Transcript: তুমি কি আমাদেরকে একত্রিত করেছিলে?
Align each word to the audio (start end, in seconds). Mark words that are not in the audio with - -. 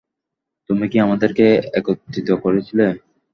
তুমি 0.69 0.85
কি 0.91 0.97
আমাদেরকে 0.99 1.45
একত্রিত 1.79 2.29
করেছিলে? 2.43 2.85